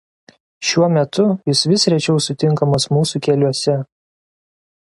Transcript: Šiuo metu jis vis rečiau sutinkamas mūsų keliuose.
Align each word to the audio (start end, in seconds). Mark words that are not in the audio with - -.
Šiuo 0.69 0.87
metu 0.93 1.25
jis 1.51 1.61
vis 1.73 1.85
rečiau 1.95 2.17
sutinkamas 2.29 2.91
mūsų 2.97 3.25
keliuose. 3.29 3.81